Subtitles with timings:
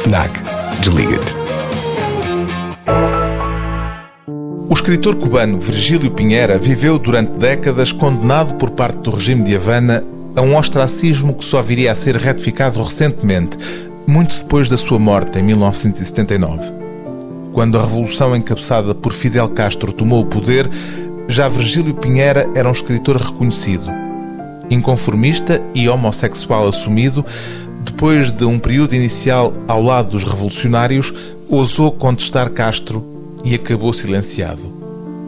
[0.00, 0.30] FNAC.
[0.80, 1.34] Desliga-te.
[4.66, 10.02] O escritor cubano Virgílio Pinheira viveu durante décadas condenado por parte do regime de Havana
[10.34, 13.58] a um ostracismo que só viria a ser retificado recentemente,
[14.06, 16.72] muito depois da sua morte em 1979.
[17.52, 20.70] Quando a revolução encabeçada por Fidel Castro tomou o poder,
[21.28, 23.84] já Virgílio Pinheira era um escritor reconhecido.
[24.70, 27.22] Inconformista e homossexual assumido,
[27.80, 31.12] depois de um período inicial ao lado dos revolucionários,
[31.48, 33.04] ousou contestar Castro
[33.44, 34.72] e acabou silenciado.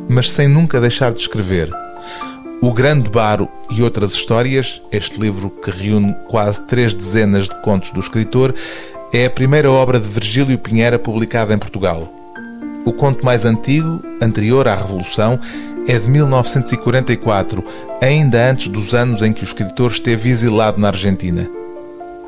[0.08, 1.70] Mas sem nunca deixar de escrever.
[2.60, 7.90] O Grande Baro e Outras Histórias, este livro que reúne quase três dezenas de contos
[7.90, 8.54] do escritor,
[9.12, 12.12] é a primeira obra de Virgílio Pinheira publicada em Portugal.
[12.84, 15.40] O conto mais antigo, anterior à Revolução,
[15.88, 17.64] é de 1944,
[18.00, 21.61] ainda antes dos anos em que o escritor esteve exilado na Argentina.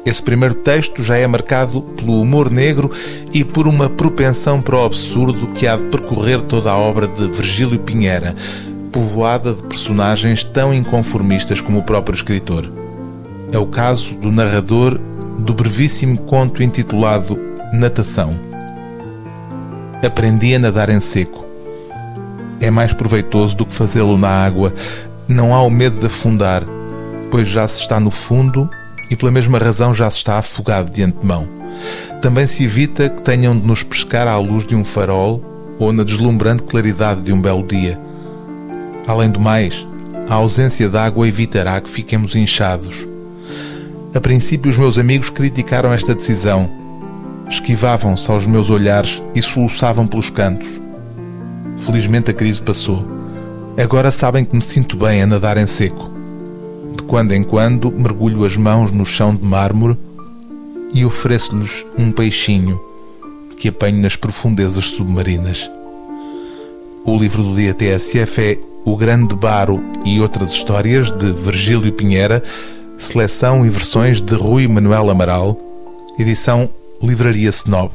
[0.04, 2.90] Esse primeiro texto já é marcado pelo humor negro
[3.32, 7.26] e por uma propensão para o absurdo que há de percorrer toda a obra de
[7.28, 8.36] Virgílio Pinheira,
[8.92, 12.70] povoada de personagens tão inconformistas como o próprio escritor.
[13.50, 15.00] É o caso do narrador
[15.38, 17.38] do brevíssimo conto intitulado
[17.72, 18.38] Natação.
[20.04, 21.46] Aprendi a nadar em seco.
[22.60, 24.72] É mais proveitoso do que fazê-lo na água.
[25.26, 26.62] Não há o medo de afundar,
[27.30, 28.68] pois já se está no fundo
[29.10, 31.46] e pela mesma razão já se está afogado de antemão.
[32.20, 35.42] Também se evita que tenham de nos pescar à luz de um farol
[35.78, 37.98] ou na deslumbrante claridade de um belo dia.
[39.06, 39.86] Além do mais,
[40.28, 43.06] a ausência de água evitará que fiquemos inchados.
[44.14, 46.70] A princípio, os meus amigos criticaram esta decisão.
[47.48, 50.80] Esquivavam-se aos meus olhares e soluçavam pelos cantos.
[51.78, 53.04] Felizmente a crise passou.
[53.76, 56.13] Agora sabem que me sinto bem a nadar em seco.
[57.06, 59.96] Quando em quando mergulho as mãos no chão de mármore
[60.92, 62.80] e ofereço-lhes um peixinho
[63.56, 65.70] que apanho nas profundezas submarinas.
[67.04, 72.42] O livro do dia TSF é O Grande Baro e Outras Histórias, de Virgílio Pinheira,
[72.98, 75.58] seleção e versões de Rui Manuel Amaral,
[76.18, 76.68] edição
[77.02, 77.92] Livraria Snob.